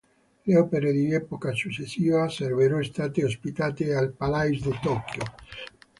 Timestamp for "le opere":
0.47-0.91